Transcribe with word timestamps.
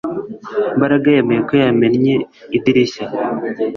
Mbaraga 0.77 1.05
yemeye 1.15 1.41
ko 1.47 1.53
yamennye 1.63 2.15
idirishya 2.57 3.05